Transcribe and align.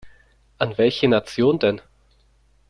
An 0.57 0.79
welche 0.79 1.07
Nation 1.07 1.59
denn? 1.59 1.79